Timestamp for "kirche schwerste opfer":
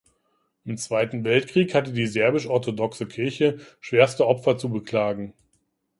3.05-4.57